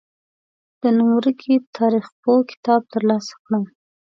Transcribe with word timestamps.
د 0.81 0.83
نوم 0.95 1.09
ورکي 1.19 1.53
تاریخپوه 1.77 2.39
کتاب 2.51 2.81
تر 2.93 3.01
لاسه 3.09 3.33
کړم. 3.43 3.63